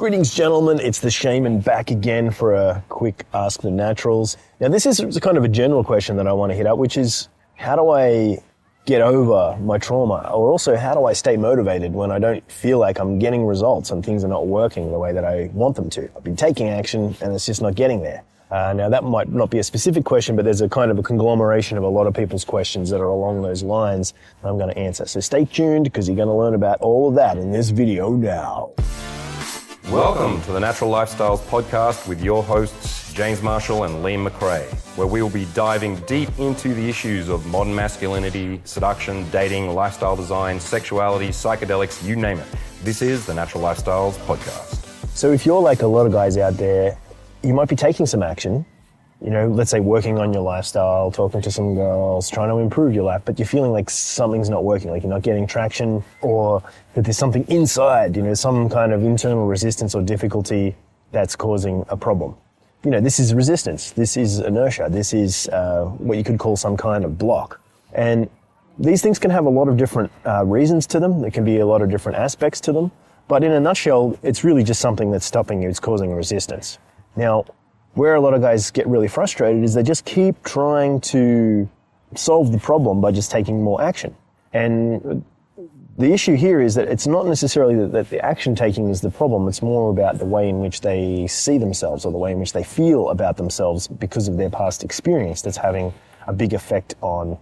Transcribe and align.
Greetings, 0.00 0.34
gentlemen. 0.34 0.80
It's 0.80 1.00
the 1.00 1.10
Shaman 1.10 1.60
back 1.60 1.90
again 1.90 2.30
for 2.30 2.54
a 2.54 2.82
quick 2.88 3.26
Ask 3.34 3.60
the 3.60 3.70
Naturals. 3.70 4.38
Now, 4.58 4.68
this 4.68 4.86
is 4.86 4.98
kind 5.20 5.36
of 5.36 5.44
a 5.44 5.48
general 5.48 5.84
question 5.84 6.16
that 6.16 6.26
I 6.26 6.32
want 6.32 6.52
to 6.52 6.56
hit 6.56 6.64
up, 6.64 6.78
which 6.78 6.96
is 6.96 7.28
how 7.56 7.76
do 7.76 7.90
I 7.90 8.38
get 8.86 9.02
over 9.02 9.58
my 9.60 9.76
trauma? 9.76 10.30
Or 10.32 10.52
also, 10.52 10.74
how 10.74 10.94
do 10.94 11.04
I 11.04 11.12
stay 11.12 11.36
motivated 11.36 11.92
when 11.92 12.10
I 12.10 12.18
don't 12.18 12.50
feel 12.50 12.78
like 12.78 12.98
I'm 12.98 13.18
getting 13.18 13.44
results 13.44 13.90
and 13.90 14.02
things 14.02 14.24
are 14.24 14.28
not 14.28 14.46
working 14.46 14.90
the 14.90 14.98
way 14.98 15.12
that 15.12 15.26
I 15.26 15.50
want 15.52 15.76
them 15.76 15.90
to? 15.90 16.08
I've 16.16 16.24
been 16.24 16.34
taking 16.34 16.70
action 16.70 17.14
and 17.20 17.34
it's 17.34 17.44
just 17.44 17.60
not 17.60 17.74
getting 17.74 18.00
there. 18.00 18.22
Uh, 18.50 18.72
now, 18.72 18.88
that 18.88 19.04
might 19.04 19.28
not 19.28 19.50
be 19.50 19.58
a 19.58 19.62
specific 19.62 20.06
question, 20.06 20.34
but 20.34 20.46
there's 20.46 20.62
a 20.62 20.68
kind 20.70 20.90
of 20.90 20.98
a 20.98 21.02
conglomeration 21.02 21.76
of 21.76 21.84
a 21.84 21.88
lot 21.88 22.06
of 22.06 22.14
people's 22.14 22.46
questions 22.46 22.88
that 22.88 23.02
are 23.02 23.10
along 23.10 23.42
those 23.42 23.62
lines 23.62 24.14
that 24.40 24.48
I'm 24.48 24.56
going 24.56 24.72
to 24.72 24.78
answer. 24.78 25.04
So 25.04 25.20
stay 25.20 25.44
tuned 25.44 25.84
because 25.84 26.08
you're 26.08 26.16
going 26.16 26.28
to 26.28 26.34
learn 26.34 26.54
about 26.54 26.80
all 26.80 27.10
of 27.10 27.16
that 27.16 27.36
in 27.36 27.52
this 27.52 27.68
video 27.68 28.14
now. 28.14 28.72
Welcome 29.90 30.40
to 30.42 30.52
the 30.52 30.60
Natural 30.60 30.88
Lifestyles 30.88 31.40
Podcast 31.40 32.06
with 32.06 32.22
your 32.22 32.44
hosts, 32.44 33.12
James 33.12 33.42
Marshall 33.42 33.82
and 33.82 34.04
Liam 34.04 34.24
McRae, 34.24 34.64
where 34.96 35.08
we 35.08 35.20
will 35.20 35.30
be 35.30 35.46
diving 35.46 35.96
deep 36.06 36.28
into 36.38 36.74
the 36.74 36.88
issues 36.88 37.28
of 37.28 37.44
modern 37.46 37.74
masculinity, 37.74 38.60
seduction, 38.64 39.28
dating, 39.30 39.74
lifestyle 39.74 40.14
design, 40.14 40.60
sexuality, 40.60 41.30
psychedelics, 41.30 42.06
you 42.06 42.14
name 42.14 42.38
it. 42.38 42.46
This 42.84 43.02
is 43.02 43.26
the 43.26 43.34
Natural 43.34 43.64
Lifestyles 43.64 44.12
Podcast. 44.26 44.86
So, 45.16 45.32
if 45.32 45.44
you're 45.44 45.60
like 45.60 45.82
a 45.82 45.88
lot 45.88 46.06
of 46.06 46.12
guys 46.12 46.36
out 46.36 46.54
there, 46.54 46.96
you 47.42 47.52
might 47.52 47.68
be 47.68 47.74
taking 47.74 48.06
some 48.06 48.22
action, 48.22 48.64
you 49.22 49.30
know, 49.30 49.48
let's 49.48 49.70
say 49.70 49.80
working 49.80 50.18
on 50.18 50.32
your 50.32 50.42
lifestyle, 50.42 51.10
talking 51.10 51.42
to 51.42 51.50
some 51.50 51.74
girls, 51.74 52.30
trying 52.30 52.48
to 52.48 52.56
improve 52.56 52.94
your 52.94 53.04
life, 53.04 53.22
but 53.24 53.38
you're 53.38 53.46
feeling 53.46 53.70
like 53.70 53.90
something's 53.90 54.48
not 54.48 54.64
working, 54.64 54.90
like 54.90 55.02
you're 55.02 55.12
not 55.12 55.22
getting 55.22 55.46
traction, 55.46 56.02
or 56.22 56.62
that 56.94 57.04
there's 57.04 57.18
something 57.18 57.44
inside, 57.48 58.16
you 58.16 58.22
know, 58.22 58.32
some 58.32 58.68
kind 58.70 58.92
of 58.92 59.04
internal 59.04 59.46
resistance 59.46 59.94
or 59.94 60.02
difficulty 60.02 60.74
that's 61.12 61.36
causing 61.36 61.84
a 61.88 61.96
problem. 61.96 62.34
You 62.82 62.90
know, 62.90 63.00
this 63.00 63.20
is 63.20 63.34
resistance, 63.34 63.90
this 63.90 64.16
is 64.16 64.38
inertia, 64.38 64.88
this 64.90 65.12
is 65.12 65.48
uh, 65.48 65.84
what 65.84 66.16
you 66.16 66.24
could 66.24 66.38
call 66.38 66.56
some 66.56 66.78
kind 66.78 67.04
of 67.04 67.18
block. 67.18 67.60
And 67.92 68.30
these 68.78 69.02
things 69.02 69.18
can 69.18 69.30
have 69.30 69.44
a 69.44 69.50
lot 69.50 69.68
of 69.68 69.76
different 69.76 70.10
uh, 70.24 70.46
reasons 70.46 70.86
to 70.86 71.00
them, 71.00 71.20
there 71.20 71.30
can 71.30 71.44
be 71.44 71.58
a 71.58 71.66
lot 71.66 71.82
of 71.82 71.90
different 71.90 72.16
aspects 72.16 72.58
to 72.62 72.72
them, 72.72 72.90
but 73.28 73.44
in 73.44 73.52
a 73.52 73.60
nutshell, 73.60 74.18
it's 74.22 74.44
really 74.44 74.64
just 74.64 74.80
something 74.80 75.10
that's 75.10 75.26
stopping 75.26 75.62
you, 75.62 75.68
it's 75.68 75.78
causing 75.78 76.14
resistance. 76.14 76.78
Now, 77.16 77.44
where 77.94 78.14
a 78.14 78.20
lot 78.20 78.34
of 78.34 78.40
guys 78.40 78.70
get 78.70 78.86
really 78.86 79.08
frustrated 79.08 79.62
is 79.64 79.74
they 79.74 79.82
just 79.82 80.04
keep 80.04 80.42
trying 80.42 81.00
to 81.00 81.68
solve 82.14 82.52
the 82.52 82.58
problem 82.58 83.00
by 83.00 83.12
just 83.12 83.30
taking 83.30 83.62
more 83.62 83.82
action. 83.82 84.14
And 84.52 85.24
the 85.98 86.12
issue 86.12 86.34
here 86.34 86.60
is 86.60 86.74
that 86.76 86.88
it's 86.88 87.06
not 87.06 87.26
necessarily 87.26 87.74
that, 87.76 87.92
that, 87.92 88.10
the 88.10 88.24
action 88.24 88.54
taking 88.54 88.88
is 88.88 89.00
the 89.00 89.10
problem, 89.10 89.48
it's 89.48 89.62
more 89.62 89.90
about 89.90 90.18
the 90.18 90.24
way 90.24 90.48
in 90.48 90.60
which 90.60 90.80
they 90.80 91.26
see 91.26 91.58
themselves 91.58 92.04
or 92.04 92.12
the 92.12 92.18
way 92.18 92.32
in 92.32 92.38
which 92.38 92.52
they 92.52 92.64
feel 92.64 93.10
about 93.10 93.36
themselves 93.36 93.86
because 93.86 94.26
of 94.26 94.36
their 94.36 94.50
past 94.50 94.82
experience 94.82 95.42
that's 95.42 95.56
having 95.56 95.92
a 96.26 96.32
big 96.32 96.52
effect 96.52 96.94
on 97.00 97.38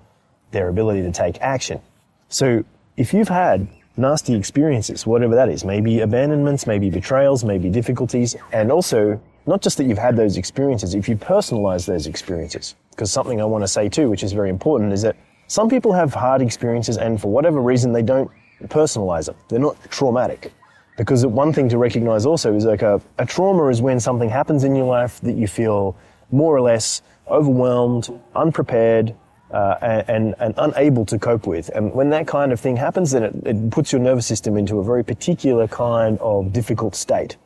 their 0.50 0.68
ability 0.68 1.02
to 1.02 1.12
take 1.12 1.40
action. 1.40 1.80
So 2.28 2.64
if 2.96 3.14
you've 3.14 3.28
had 3.28 3.68
nasty 3.96 4.34
experiences, 4.34 5.06
whatever 5.06 5.34
that 5.34 5.48
is, 5.48 5.64
maybe 5.64 6.00
abandonments, 6.00 6.66
maybe 6.66 6.90
betrayals, 6.90 7.44
maybe 7.44 7.68
difficulties, 7.68 8.36
and 8.52 8.72
also 8.72 9.20
not 9.48 9.62
just 9.62 9.78
that 9.78 9.84
you've 9.84 9.98
had 9.98 10.14
those 10.14 10.36
experiences, 10.36 10.94
if 10.94 11.08
you 11.08 11.16
personalize 11.16 11.86
those 11.86 12.06
experiences. 12.06 12.74
Because 12.90 13.10
something 13.10 13.40
I 13.40 13.44
want 13.44 13.64
to 13.64 13.68
say 13.68 13.88
too, 13.88 14.10
which 14.10 14.22
is 14.22 14.32
very 14.32 14.50
important, 14.50 14.92
is 14.92 15.02
that 15.02 15.16
some 15.46 15.68
people 15.70 15.92
have 15.92 16.12
hard 16.12 16.42
experiences 16.42 16.98
and 16.98 17.20
for 17.20 17.32
whatever 17.32 17.62
reason 17.62 17.92
they 17.92 18.02
don't 18.02 18.30
personalize 18.64 19.26
them. 19.26 19.36
They're 19.48 19.58
not 19.58 19.76
traumatic. 19.90 20.52
Because 20.98 21.24
one 21.24 21.52
thing 21.52 21.68
to 21.70 21.78
recognize 21.78 22.26
also 22.26 22.54
is 22.54 22.64
like 22.64 22.82
a, 22.82 23.00
a 23.18 23.24
trauma 23.24 23.68
is 23.68 23.80
when 23.80 24.00
something 24.00 24.28
happens 24.28 24.64
in 24.64 24.76
your 24.76 24.84
life 24.84 25.20
that 25.22 25.36
you 25.36 25.46
feel 25.46 25.96
more 26.30 26.54
or 26.54 26.60
less 26.60 27.02
overwhelmed, 27.28 28.10
unprepared, 28.34 29.14
uh, 29.52 29.76
and, 30.08 30.34
and, 30.40 30.54
unable 30.58 31.06
to 31.06 31.18
cope 31.18 31.46
with. 31.46 31.70
And 31.70 31.94
when 31.94 32.10
that 32.10 32.26
kind 32.26 32.52
of 32.52 32.60
thing 32.60 32.76
happens, 32.76 33.12
then 33.12 33.22
it, 33.22 33.34
it 33.46 33.70
puts 33.70 33.92
your 33.92 34.00
nervous 34.02 34.26
system 34.26 34.58
into 34.58 34.78
a 34.78 34.84
very 34.84 35.02
particular 35.02 35.66
kind 35.66 36.18
of 36.18 36.52
difficult 36.52 36.94
state. 36.94 37.38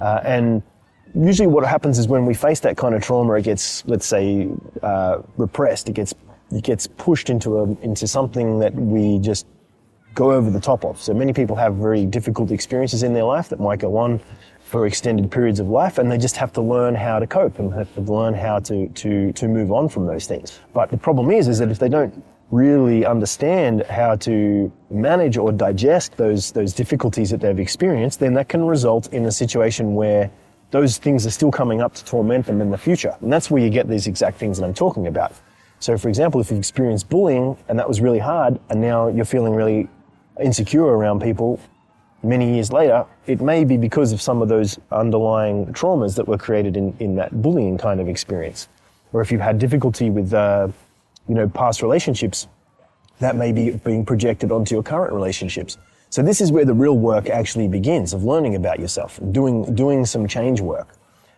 Uh, 0.00 0.20
and 0.24 0.62
usually 1.14 1.46
what 1.46 1.66
happens 1.66 1.98
is 1.98 2.08
when 2.08 2.26
we 2.26 2.34
face 2.34 2.60
that 2.60 2.76
kind 2.76 2.94
of 2.94 3.02
trauma, 3.02 3.34
it 3.34 3.42
gets, 3.42 3.84
let's 3.86 4.06
say, 4.06 4.48
uh, 4.82 5.22
repressed. 5.36 5.88
It 5.88 5.92
gets 5.94 6.14
it 6.52 6.64
gets 6.64 6.86
pushed 6.86 7.30
into 7.30 7.58
a 7.58 7.62
into 7.82 8.06
something 8.06 8.58
that 8.58 8.74
we 8.74 9.18
just 9.18 9.46
go 10.14 10.32
over 10.32 10.50
the 10.50 10.60
top 10.60 10.84
of. 10.84 11.00
So 11.00 11.14
many 11.14 11.32
people 11.32 11.56
have 11.56 11.76
very 11.76 12.04
difficult 12.04 12.50
experiences 12.50 13.02
in 13.02 13.14
their 13.14 13.24
life 13.24 13.48
that 13.50 13.60
might 13.60 13.78
go 13.78 13.96
on 13.96 14.20
for 14.62 14.86
extended 14.86 15.30
periods 15.30 15.58
of 15.60 15.68
life, 15.68 15.98
and 15.98 16.10
they 16.10 16.18
just 16.18 16.36
have 16.36 16.52
to 16.52 16.60
learn 16.60 16.94
how 16.94 17.18
to 17.18 17.26
cope 17.26 17.58
and 17.58 17.72
have 17.74 17.92
to 17.94 18.00
learn 18.00 18.34
how 18.34 18.58
to 18.60 18.88
to 18.88 19.32
to 19.32 19.48
move 19.48 19.72
on 19.72 19.88
from 19.88 20.06
those 20.06 20.26
things. 20.26 20.60
But 20.72 20.90
the 20.90 20.96
problem 20.96 21.30
is, 21.30 21.48
is 21.48 21.58
that 21.58 21.70
if 21.70 21.78
they 21.78 21.88
don't 21.88 22.24
really 22.50 23.06
understand 23.06 23.84
how 23.86 24.16
to 24.16 24.72
manage 24.90 25.36
or 25.36 25.52
digest 25.52 26.16
those 26.16 26.50
those 26.52 26.72
difficulties 26.72 27.30
that 27.30 27.40
they've 27.40 27.60
experienced, 27.60 28.18
then 28.20 28.34
that 28.34 28.48
can 28.48 28.64
result 28.64 29.12
in 29.12 29.26
a 29.26 29.32
situation 29.32 29.94
where 29.94 30.30
those 30.70 30.98
things 30.98 31.26
are 31.26 31.30
still 31.30 31.50
coming 31.50 31.80
up 31.80 31.94
to 31.94 32.04
torment 32.04 32.46
them 32.46 32.60
in 32.60 32.70
the 32.70 32.78
future. 32.78 33.16
And 33.20 33.32
that's 33.32 33.50
where 33.50 33.62
you 33.62 33.70
get 33.70 33.88
these 33.88 34.06
exact 34.06 34.38
things 34.38 34.58
that 34.58 34.64
I'm 34.64 34.74
talking 34.74 35.06
about. 35.06 35.32
So, 35.80 35.96
for 35.96 36.08
example, 36.08 36.40
if 36.40 36.50
you've 36.50 36.58
experienced 36.58 37.08
bullying 37.08 37.56
and 37.68 37.78
that 37.78 37.88
was 37.88 38.00
really 38.00 38.18
hard, 38.18 38.60
and 38.68 38.80
now 38.80 39.08
you're 39.08 39.24
feeling 39.24 39.54
really 39.54 39.88
insecure 40.40 40.84
around 40.84 41.22
people 41.22 41.58
many 42.22 42.54
years 42.54 42.70
later, 42.70 43.06
it 43.26 43.40
may 43.40 43.64
be 43.64 43.76
because 43.76 44.12
of 44.12 44.20
some 44.20 44.42
of 44.42 44.48
those 44.48 44.78
underlying 44.92 45.66
traumas 45.72 46.14
that 46.16 46.28
were 46.28 46.38
created 46.38 46.76
in, 46.76 46.94
in 47.00 47.16
that 47.16 47.42
bullying 47.42 47.78
kind 47.78 48.00
of 48.00 48.08
experience. 48.08 48.68
Or 49.12 49.22
if 49.22 49.32
you've 49.32 49.40
had 49.40 49.58
difficulty 49.58 50.10
with, 50.10 50.32
uh, 50.32 50.68
you 51.28 51.34
know, 51.34 51.48
past 51.48 51.82
relationships, 51.82 52.46
that 53.18 53.36
may 53.36 53.52
be 53.52 53.70
being 53.70 54.04
projected 54.04 54.52
onto 54.52 54.74
your 54.74 54.82
current 54.82 55.12
relationships. 55.12 55.78
So 56.10 56.22
this 56.22 56.40
is 56.40 56.50
where 56.50 56.64
the 56.64 56.74
real 56.74 56.98
work 56.98 57.30
actually 57.30 57.68
begins 57.68 58.12
of 58.12 58.24
learning 58.24 58.56
about 58.56 58.80
yourself, 58.80 59.20
doing, 59.30 59.76
doing 59.76 60.04
some 60.04 60.26
change 60.26 60.60
work. 60.60 60.96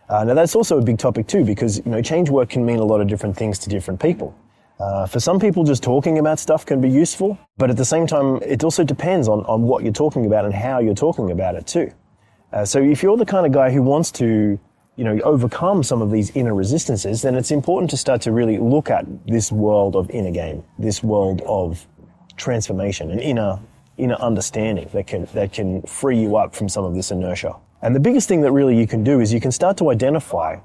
Uh, 0.09 0.23
now 0.23 0.33
that's 0.33 0.55
also 0.55 0.79
a 0.79 0.81
big 0.81 0.97
topic 0.97 1.27
too, 1.27 1.45
because, 1.45 1.77
you 1.77 1.91
know, 1.91 2.01
change 2.01 2.31
work 2.31 2.49
can 2.49 2.65
mean 2.65 2.79
a 2.79 2.83
lot 2.83 2.99
of 2.99 3.07
different 3.07 3.37
things 3.37 3.59
to 3.59 3.69
different 3.69 3.99
people. 3.99 4.35
Uh, 4.79 5.05
for 5.05 5.19
some 5.19 5.39
people, 5.39 5.63
just 5.63 5.83
talking 5.83 6.17
about 6.17 6.39
stuff 6.39 6.65
can 6.65 6.81
be 6.81 6.89
useful, 6.89 7.37
but 7.57 7.69
at 7.69 7.77
the 7.77 7.85
same 7.85 8.07
time, 8.07 8.39
it 8.41 8.63
also 8.63 8.83
depends 8.83 9.27
on, 9.27 9.45
on 9.45 9.61
what 9.61 9.83
you're 9.83 9.93
talking 9.93 10.25
about 10.25 10.43
and 10.43 10.53
how 10.55 10.79
you're 10.79 10.95
talking 10.95 11.29
about 11.29 11.53
it 11.53 11.67
too. 11.67 11.91
Uh, 12.51 12.65
so 12.65 12.81
if 12.81 13.03
you're 13.03 13.15
the 13.15 13.25
kind 13.25 13.45
of 13.45 13.51
guy 13.51 13.69
who 13.69 13.83
wants 13.83 14.11
to, 14.11 14.59
you 14.95 15.03
know, 15.03 15.19
overcome 15.21 15.83
some 15.83 16.01
of 16.01 16.09
these 16.09 16.35
inner 16.35 16.55
resistances, 16.55 17.21
then 17.21 17.35
it's 17.35 17.51
important 17.51 17.91
to 17.91 17.97
start 17.97 18.21
to 18.21 18.31
really 18.31 18.57
look 18.57 18.89
at 18.89 19.05
this 19.27 19.51
world 19.51 19.95
of 19.95 20.09
inner 20.09 20.31
game, 20.31 20.63
this 20.79 21.03
world 21.03 21.41
of 21.45 21.85
transformation, 22.37 23.11
an 23.11 23.19
inner 23.19 23.59
inner 23.97 24.15
understanding 24.15 24.89
that 24.93 25.07
can, 25.07 25.25
that 25.33 25.53
can 25.53 25.81
free 25.83 26.19
you 26.19 26.35
up 26.35 26.55
from 26.55 26.67
some 26.67 26.83
of 26.83 26.95
this 26.95 27.11
inertia. 27.11 27.55
And 27.81 27.95
the 27.95 27.99
biggest 27.99 28.27
thing 28.27 28.41
that 28.41 28.51
really 28.51 28.77
you 28.77 28.87
can 28.87 29.03
do 29.03 29.19
is 29.19 29.33
you 29.33 29.41
can 29.41 29.51
start 29.51 29.77
to 29.77 29.91
identify 29.91 30.57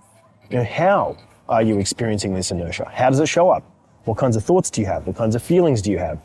you 0.50 0.58
know, 0.58 0.64
how 0.64 1.16
are 1.48 1.62
you 1.62 1.78
experiencing 1.78 2.34
this 2.34 2.50
inertia? 2.50 2.90
How 2.92 3.10
does 3.10 3.20
it 3.20 3.26
show 3.26 3.50
up? 3.50 3.64
What 4.04 4.16
kinds 4.16 4.36
of 4.36 4.44
thoughts 4.44 4.70
do 4.70 4.80
you 4.80 4.86
have? 4.86 5.06
What 5.06 5.16
kinds 5.16 5.34
of 5.34 5.42
feelings 5.42 5.82
do 5.82 5.90
you 5.90 5.98
have? 5.98 6.20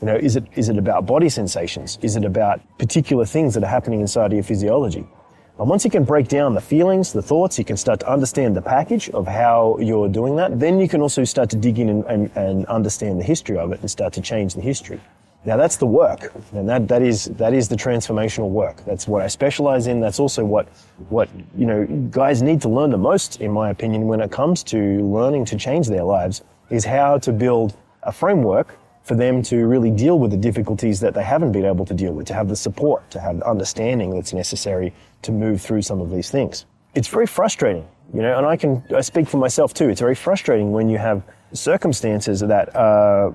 You 0.00 0.06
know, 0.06 0.16
is 0.16 0.36
it, 0.36 0.44
is 0.54 0.68
it 0.68 0.78
about 0.78 1.06
body 1.06 1.28
sensations? 1.28 1.98
Is 2.02 2.16
it 2.16 2.24
about 2.24 2.60
particular 2.78 3.24
things 3.24 3.54
that 3.54 3.62
are 3.62 3.68
happening 3.68 4.00
inside 4.00 4.26
of 4.26 4.32
your 4.32 4.42
physiology? 4.42 5.06
And 5.58 5.68
once 5.68 5.84
you 5.84 5.90
can 5.90 6.04
break 6.04 6.28
down 6.28 6.54
the 6.54 6.60
feelings, 6.60 7.12
the 7.12 7.22
thoughts, 7.22 7.58
you 7.58 7.64
can 7.64 7.76
start 7.76 8.00
to 8.00 8.10
understand 8.10 8.56
the 8.56 8.62
package 8.62 9.10
of 9.10 9.26
how 9.26 9.76
you're 9.80 10.08
doing 10.08 10.36
that. 10.36 10.58
Then 10.60 10.78
you 10.78 10.88
can 10.88 11.00
also 11.00 11.24
start 11.24 11.50
to 11.50 11.56
dig 11.56 11.80
in 11.80 11.88
and, 11.88 12.04
and, 12.04 12.30
and 12.36 12.66
understand 12.66 13.18
the 13.18 13.24
history 13.24 13.58
of 13.58 13.72
it 13.72 13.80
and 13.80 13.90
start 13.90 14.12
to 14.14 14.20
change 14.20 14.54
the 14.54 14.60
history. 14.60 15.00
Now 15.44 15.56
that's 15.56 15.76
the 15.76 15.86
work, 15.86 16.32
and 16.52 16.68
that, 16.68 16.88
that 16.88 17.00
is 17.00 17.26
that 17.36 17.54
is 17.54 17.68
the 17.68 17.76
transformational 17.76 18.50
work. 18.50 18.84
That's 18.84 19.06
what 19.06 19.22
I 19.22 19.28
specialize 19.28 19.86
in. 19.86 20.00
That's 20.00 20.18
also 20.18 20.44
what 20.44 20.68
what 21.08 21.28
you 21.56 21.64
know 21.64 21.86
guys 22.10 22.42
need 22.42 22.60
to 22.62 22.68
learn 22.68 22.90
the 22.90 22.98
most, 22.98 23.40
in 23.40 23.52
my 23.52 23.70
opinion, 23.70 24.08
when 24.08 24.20
it 24.20 24.32
comes 24.32 24.62
to 24.64 24.78
learning 25.06 25.44
to 25.46 25.56
change 25.56 25.86
their 25.86 26.02
lives, 26.02 26.42
is 26.70 26.84
how 26.84 27.18
to 27.18 27.32
build 27.32 27.76
a 28.02 28.12
framework 28.12 28.76
for 29.04 29.14
them 29.14 29.42
to 29.42 29.66
really 29.66 29.90
deal 29.90 30.18
with 30.18 30.30
the 30.30 30.36
difficulties 30.36 31.00
that 31.00 31.14
they 31.14 31.22
haven't 31.22 31.52
been 31.52 31.64
able 31.64 31.86
to 31.86 31.94
deal 31.94 32.12
with, 32.12 32.26
to 32.26 32.34
have 32.34 32.48
the 32.48 32.56
support, 32.56 33.10
to 33.10 33.18
have 33.18 33.38
the 33.38 33.48
understanding 33.48 34.10
that's 34.10 34.34
necessary 34.34 34.92
to 35.22 35.32
move 35.32 35.62
through 35.62 35.80
some 35.80 36.00
of 36.00 36.10
these 36.10 36.30
things. 36.30 36.66
It's 36.94 37.08
very 37.08 37.26
frustrating, 37.26 37.88
you 38.12 38.20
know, 38.20 38.36
and 38.36 38.46
I 38.46 38.56
can 38.56 38.82
I 38.94 39.00
speak 39.00 39.28
for 39.28 39.38
myself 39.38 39.72
too. 39.72 39.88
It's 39.88 40.00
very 40.00 40.14
frustrating 40.16 40.72
when 40.72 40.88
you 40.88 40.98
have 40.98 41.22
circumstances 41.52 42.40
that 42.40 42.74
are 42.76 43.34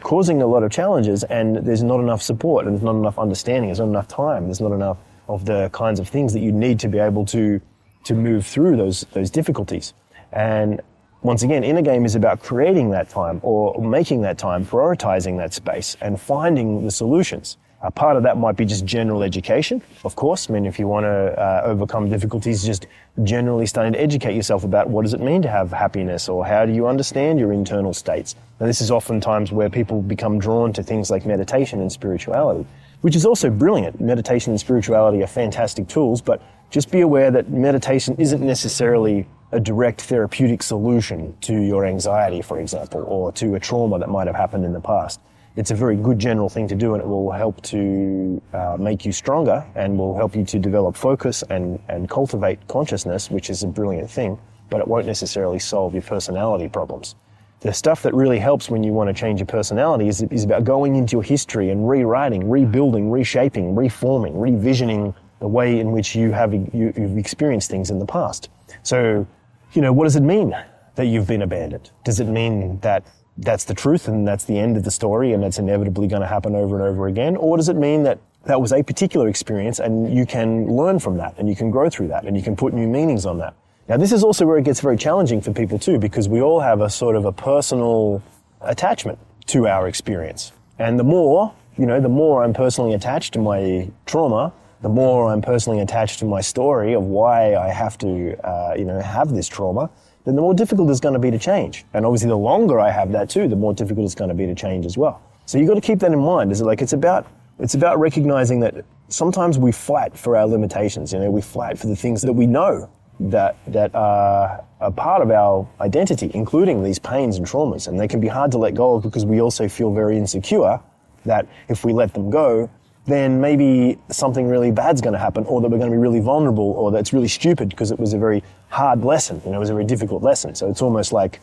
causing 0.00 0.42
a 0.42 0.46
lot 0.46 0.62
of 0.62 0.70
challenges 0.70 1.24
and 1.24 1.56
there's 1.56 1.82
not 1.82 2.00
enough 2.00 2.22
support 2.22 2.66
and 2.66 2.74
there's 2.74 2.84
not 2.84 2.96
enough 2.96 3.18
understanding, 3.18 3.68
there's 3.68 3.78
not 3.78 3.88
enough 3.88 4.08
time, 4.08 4.44
there's 4.46 4.60
not 4.60 4.72
enough 4.72 4.98
of 5.28 5.44
the 5.44 5.70
kinds 5.72 6.00
of 6.00 6.08
things 6.08 6.32
that 6.32 6.40
you 6.40 6.52
need 6.52 6.80
to 6.80 6.88
be 6.88 6.98
able 6.98 7.24
to 7.26 7.60
to 8.04 8.14
move 8.14 8.46
through 8.46 8.76
those 8.76 9.06
those 9.12 9.30
difficulties. 9.30 9.94
And 10.32 10.80
once 11.22 11.42
again, 11.42 11.64
inner 11.64 11.82
game 11.82 12.04
is 12.04 12.14
about 12.14 12.40
creating 12.42 12.90
that 12.90 13.08
time 13.08 13.40
or 13.42 13.80
making 13.82 14.22
that 14.22 14.38
time, 14.38 14.64
prioritizing 14.64 15.36
that 15.38 15.52
space 15.52 15.96
and 16.00 16.20
finding 16.20 16.84
the 16.84 16.90
solutions. 16.90 17.56
A 17.80 17.92
part 17.92 18.16
of 18.16 18.24
that 18.24 18.36
might 18.36 18.56
be 18.56 18.64
just 18.64 18.84
general 18.84 19.22
education, 19.22 19.80
of 20.04 20.16
course. 20.16 20.50
I 20.50 20.52
mean, 20.52 20.66
if 20.66 20.80
you 20.80 20.88
want 20.88 21.04
to 21.04 21.40
uh, 21.40 21.62
overcome 21.64 22.10
difficulties, 22.10 22.64
just 22.64 22.88
generally 23.22 23.66
starting 23.66 23.92
to 23.92 24.00
educate 24.00 24.34
yourself 24.34 24.64
about 24.64 24.90
what 24.90 25.02
does 25.02 25.14
it 25.14 25.20
mean 25.20 25.42
to 25.42 25.48
have 25.48 25.70
happiness 25.70 26.28
or 26.28 26.44
how 26.44 26.66
do 26.66 26.72
you 26.72 26.88
understand 26.88 27.38
your 27.38 27.52
internal 27.52 27.94
states. 27.94 28.34
And 28.58 28.68
this 28.68 28.80
is 28.80 28.90
oftentimes 28.90 29.52
where 29.52 29.70
people 29.70 30.02
become 30.02 30.40
drawn 30.40 30.72
to 30.72 30.82
things 30.82 31.08
like 31.08 31.24
meditation 31.24 31.80
and 31.80 31.92
spirituality, 31.92 32.66
which 33.02 33.14
is 33.14 33.24
also 33.24 33.48
brilliant. 33.48 34.00
Meditation 34.00 34.50
and 34.50 34.58
spirituality 34.58 35.22
are 35.22 35.28
fantastic 35.28 35.86
tools, 35.86 36.20
but 36.20 36.42
just 36.70 36.90
be 36.90 37.02
aware 37.02 37.30
that 37.30 37.48
meditation 37.48 38.16
isn't 38.18 38.44
necessarily 38.44 39.24
a 39.52 39.60
direct 39.60 40.00
therapeutic 40.00 40.64
solution 40.64 41.32
to 41.42 41.54
your 41.54 41.86
anxiety, 41.86 42.42
for 42.42 42.58
example, 42.58 43.04
or 43.06 43.30
to 43.32 43.54
a 43.54 43.60
trauma 43.60 44.00
that 44.00 44.08
might 44.08 44.26
have 44.26 44.36
happened 44.36 44.64
in 44.64 44.72
the 44.72 44.80
past 44.80 45.20
it's 45.58 45.72
a 45.72 45.74
very 45.74 45.96
good 45.96 46.20
general 46.20 46.48
thing 46.48 46.68
to 46.68 46.76
do 46.76 46.94
and 46.94 47.02
it 47.02 47.06
will 47.06 47.32
help 47.32 47.60
to 47.62 48.40
uh, 48.52 48.76
make 48.78 49.04
you 49.04 49.10
stronger 49.10 49.66
and 49.74 49.98
will 49.98 50.14
help 50.14 50.36
you 50.36 50.44
to 50.44 50.56
develop 50.56 50.94
focus 50.94 51.42
and, 51.50 51.80
and 51.88 52.08
cultivate 52.08 52.64
consciousness, 52.68 53.28
which 53.28 53.50
is 53.50 53.64
a 53.64 53.66
brilliant 53.66 54.08
thing, 54.08 54.38
but 54.70 54.80
it 54.80 54.86
won't 54.86 55.04
necessarily 55.04 55.58
solve 55.58 55.94
your 55.94 56.02
personality 56.02 56.68
problems. 56.68 57.16
The 57.58 57.72
stuff 57.72 58.02
that 58.02 58.14
really 58.14 58.38
helps 58.38 58.70
when 58.70 58.84
you 58.84 58.92
want 58.92 59.08
to 59.08 59.20
change 59.20 59.40
your 59.40 59.48
personality 59.48 60.06
is, 60.06 60.22
is 60.30 60.44
about 60.44 60.62
going 60.62 60.94
into 60.94 61.16
your 61.16 61.24
history 61.24 61.70
and 61.70 61.88
rewriting, 61.88 62.48
rebuilding, 62.48 63.10
reshaping, 63.10 63.74
reforming, 63.74 64.34
revisioning 64.34 65.12
the 65.40 65.48
way 65.48 65.80
in 65.80 65.90
which 65.90 66.14
you 66.14 66.30
have 66.30 66.54
you, 66.54 66.70
you've 66.72 67.18
experienced 67.18 67.68
things 67.68 67.90
in 67.90 67.98
the 67.98 68.06
past. 68.06 68.48
So, 68.84 69.26
you 69.72 69.82
know, 69.82 69.92
what 69.92 70.04
does 70.04 70.14
it 70.14 70.22
mean 70.22 70.54
that 70.94 71.06
you've 71.06 71.26
been 71.26 71.42
abandoned? 71.42 71.90
Does 72.04 72.20
it 72.20 72.26
mean 72.28 72.78
that 72.78 73.04
that's 73.38 73.64
the 73.64 73.74
truth 73.74 74.08
and 74.08 74.26
that's 74.26 74.44
the 74.44 74.58
end 74.58 74.76
of 74.76 74.82
the 74.82 74.90
story 74.90 75.32
and 75.32 75.42
that's 75.42 75.58
inevitably 75.58 76.08
going 76.08 76.22
to 76.22 76.28
happen 76.28 76.54
over 76.54 76.78
and 76.78 76.84
over 76.88 77.06
again? 77.06 77.36
Or 77.36 77.56
does 77.56 77.68
it 77.68 77.76
mean 77.76 78.02
that 78.02 78.18
that 78.44 78.60
was 78.60 78.72
a 78.72 78.82
particular 78.82 79.28
experience 79.28 79.78
and 79.78 80.12
you 80.12 80.26
can 80.26 80.66
learn 80.66 80.98
from 80.98 81.16
that 81.18 81.34
and 81.38 81.48
you 81.48 81.56
can 81.56 81.70
grow 81.70 81.88
through 81.88 82.08
that 82.08 82.24
and 82.24 82.36
you 82.36 82.42
can 82.42 82.56
put 82.56 82.74
new 82.74 82.86
meanings 82.86 83.26
on 83.26 83.38
that? 83.38 83.54
Now, 83.88 83.96
this 83.96 84.12
is 84.12 84.22
also 84.22 84.44
where 84.44 84.58
it 84.58 84.64
gets 84.64 84.80
very 84.80 84.96
challenging 84.96 85.40
for 85.40 85.52
people 85.52 85.78
too, 85.78 85.98
because 85.98 86.28
we 86.28 86.42
all 86.42 86.60
have 86.60 86.80
a 86.82 86.90
sort 86.90 87.16
of 87.16 87.24
a 87.24 87.32
personal 87.32 88.22
attachment 88.60 89.18
to 89.46 89.66
our 89.66 89.88
experience. 89.88 90.52
And 90.78 90.98
the 90.98 91.04
more, 91.04 91.54
you 91.78 91.86
know, 91.86 92.00
the 92.00 92.08
more 92.08 92.44
I'm 92.44 92.52
personally 92.52 92.92
attached 92.92 93.32
to 93.34 93.38
my 93.38 93.88
trauma, 94.04 94.52
the 94.82 94.88
more 94.88 95.32
I'm 95.32 95.40
personally 95.40 95.80
attached 95.80 96.18
to 96.20 96.24
my 96.24 96.40
story 96.40 96.92
of 96.92 97.04
why 97.04 97.56
I 97.56 97.68
have 97.68 97.96
to, 97.98 98.36
uh, 98.46 98.74
you 98.76 98.84
know, 98.84 99.00
have 99.00 99.30
this 99.30 99.48
trauma, 99.48 99.90
then 100.28 100.36
the 100.36 100.42
more 100.42 100.52
difficult 100.52 100.90
it's 100.90 101.00
going 101.00 101.14
to 101.14 101.18
be 101.18 101.30
to 101.30 101.38
change. 101.38 101.86
And 101.94 102.04
obviously, 102.04 102.28
the 102.28 102.36
longer 102.36 102.78
I 102.78 102.90
have 102.90 103.12
that 103.12 103.30
too, 103.30 103.48
the 103.48 103.56
more 103.56 103.72
difficult 103.72 104.04
it's 104.04 104.14
going 104.14 104.28
to 104.28 104.34
be 104.34 104.44
to 104.44 104.54
change 104.54 104.84
as 104.84 104.98
well. 104.98 105.22
So 105.46 105.56
you've 105.56 105.68
got 105.68 105.76
to 105.76 105.80
keep 105.80 106.00
that 106.00 106.12
in 106.12 106.18
mind. 106.18 106.52
Is 106.52 106.60
it 106.60 106.66
like 106.66 106.82
it's 106.82 106.92
about 106.92 107.26
it's 107.58 107.74
about 107.74 107.98
recognizing 107.98 108.60
that 108.60 108.84
sometimes 109.08 109.58
we 109.58 109.72
fight 109.72 110.14
for 110.18 110.36
our 110.36 110.46
limitations. 110.46 111.14
You 111.14 111.20
know, 111.20 111.30
we 111.30 111.40
fight 111.40 111.78
for 111.78 111.86
the 111.86 111.96
things 111.96 112.20
that 112.20 112.32
we 112.34 112.46
know 112.46 112.90
that 113.20 113.56
that 113.68 113.94
are 113.94 114.62
a 114.82 114.92
part 114.92 115.22
of 115.22 115.30
our 115.30 115.66
identity, 115.80 116.30
including 116.34 116.84
these 116.84 116.98
pains 116.98 117.38
and 117.38 117.46
traumas, 117.46 117.88
and 117.88 117.98
they 117.98 118.06
can 118.06 118.20
be 118.20 118.28
hard 118.28 118.50
to 118.50 118.58
let 118.58 118.74
go 118.74 118.96
of 118.96 119.04
because 119.04 119.24
we 119.24 119.40
also 119.40 119.66
feel 119.66 119.94
very 119.94 120.18
insecure 120.18 120.78
that 121.24 121.48
if 121.68 121.86
we 121.86 121.94
let 121.94 122.12
them 122.12 122.28
go, 122.28 122.68
then 123.06 123.40
maybe 123.40 123.98
something 124.10 124.46
really 124.46 124.70
bad's 124.70 125.00
going 125.00 125.14
to 125.14 125.18
happen, 125.18 125.46
or 125.46 125.62
that 125.62 125.70
we're 125.70 125.78
going 125.78 125.90
to 125.90 125.96
be 125.96 126.00
really 126.00 126.20
vulnerable, 126.20 126.72
or 126.72 126.92
that's 126.92 127.14
really 127.14 127.28
stupid 127.28 127.70
because 127.70 127.90
it 127.90 127.98
was 127.98 128.12
a 128.12 128.18
very 128.18 128.42
hard 128.68 129.04
lesson. 129.04 129.40
You 129.44 129.50
know, 129.50 129.56
it 129.56 129.60
was 129.60 129.70
a 129.70 129.74
very 129.74 129.84
difficult 129.84 130.22
lesson. 130.22 130.54
So 130.54 130.68
it's 130.68 130.82
almost 130.82 131.12
like, 131.12 131.40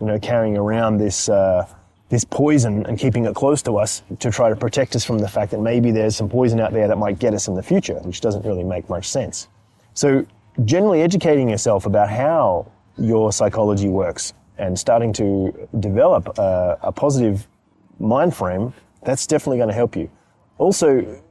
you 0.00 0.06
know, 0.06 0.18
carrying 0.18 0.56
around 0.56 0.98
this 0.98 1.28
uh, 1.28 1.66
this 2.08 2.24
poison 2.24 2.86
and 2.86 2.98
keeping 2.98 3.26
it 3.26 3.34
close 3.34 3.62
to 3.62 3.76
us 3.76 4.02
to 4.18 4.30
try 4.30 4.48
to 4.48 4.56
protect 4.56 4.96
us 4.96 5.04
from 5.04 5.18
the 5.18 5.28
fact 5.28 5.50
that 5.50 5.60
maybe 5.60 5.90
there's 5.90 6.16
some 6.16 6.28
poison 6.28 6.58
out 6.58 6.72
there 6.72 6.88
that 6.88 6.96
might 6.96 7.18
get 7.18 7.34
us 7.34 7.48
in 7.48 7.54
the 7.54 7.62
future, 7.62 7.98
which 8.00 8.20
doesn't 8.20 8.44
really 8.46 8.64
make 8.64 8.88
much 8.88 9.08
sense. 9.08 9.48
So 9.92 10.24
generally 10.64 11.02
educating 11.02 11.50
yourself 11.50 11.84
about 11.86 12.08
how 12.08 12.70
your 12.96 13.30
psychology 13.32 13.88
works 13.88 14.32
and 14.56 14.78
starting 14.78 15.12
to 15.14 15.68
develop 15.80 16.38
a, 16.38 16.78
a 16.82 16.92
positive 16.92 17.46
mind 18.00 18.34
frame, 18.34 18.72
that's 19.02 19.26
definitely 19.26 19.58
going 19.58 19.68
to 19.68 19.74
help 19.74 19.94
you. 19.94 20.10
Also, 20.56 21.22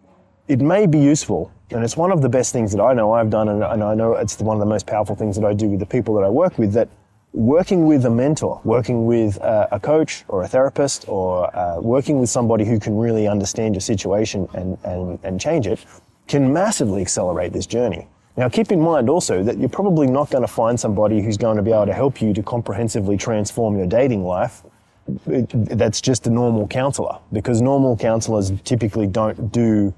it 0.47 0.61
may 0.61 0.85
be 0.85 0.99
useful, 0.99 1.51
and 1.71 1.83
it's 1.83 1.97
one 1.97 2.11
of 2.11 2.21
the 2.21 2.29
best 2.29 2.53
things 2.53 2.71
that 2.71 2.81
I 2.81 2.94
know 2.94 3.11
I've 3.11 3.29
done, 3.29 3.49
and, 3.49 3.63
and 3.63 3.83
I 3.83 3.94
know 3.94 4.13
it's 4.13 4.39
one 4.39 4.55
of 4.55 4.59
the 4.59 4.65
most 4.65 4.88
powerful 4.88 5.15
things 5.15 5.35
that 5.35 5.45
I 5.45 5.53
do 5.53 5.67
with 5.67 5.79
the 5.79 5.85
people 5.85 6.15
that 6.15 6.23
I 6.23 6.29
work 6.29 6.57
with, 6.57 6.73
that 6.73 6.89
working 7.33 7.85
with 7.85 8.05
a 8.05 8.09
mentor, 8.09 8.61
working 8.63 9.05
with 9.05 9.38
a 9.41 9.79
coach 9.81 10.23
or 10.27 10.44
a 10.44 10.47
therapist, 10.47 11.07
or 11.07 11.55
uh, 11.55 11.79
working 11.81 12.19
with 12.19 12.29
somebody 12.29 12.65
who 12.65 12.79
can 12.79 12.97
really 12.97 13.27
understand 13.27 13.75
your 13.75 13.81
situation 13.81 14.47
and, 14.53 14.77
and, 14.83 15.19
and 15.23 15.39
change 15.39 15.67
it, 15.67 15.85
can 16.27 16.51
massively 16.51 17.01
accelerate 17.01 17.53
this 17.53 17.65
journey. 17.65 18.07
Now, 18.38 18.47
keep 18.50 18.71
in 18.71 18.79
mind 18.79 19.09
also 19.09 19.43
that 19.43 19.57
you're 19.57 19.69
probably 19.69 20.07
not 20.07 20.29
going 20.29 20.43
to 20.43 20.47
find 20.47 20.79
somebody 20.79 21.21
who's 21.21 21.38
going 21.38 21.57
to 21.57 21.63
be 21.63 21.71
able 21.71 21.88
to 21.88 21.93
help 21.93 22.21
you 22.21 22.33
to 22.33 22.43
comprehensively 22.43 23.17
transform 23.17 23.77
your 23.77 23.88
dating 23.88 24.23
life 24.23 24.63
that's 25.25 26.01
just 26.01 26.27
a 26.27 26.29
normal 26.29 26.67
counselor 26.67 27.17
because 27.31 27.61
normal 27.61 27.95
counselors 27.95 28.51
typically 28.65 29.07
don't 29.07 29.51
do 29.53 29.93